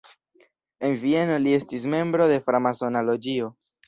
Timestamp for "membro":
1.95-2.27